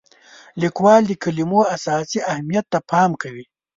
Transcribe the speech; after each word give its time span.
لیکوال 0.61 1.01
د 1.07 1.11
کلمو 1.23 1.61
اساسي 1.75 2.19
اهمیت 2.31 2.65
ته 2.73 2.79
پام 2.91 3.09
کوي. 3.21 3.45